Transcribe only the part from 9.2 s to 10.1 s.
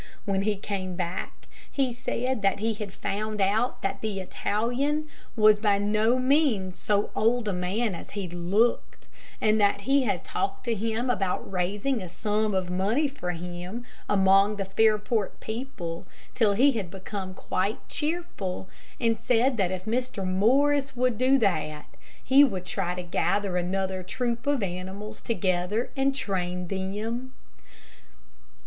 and that he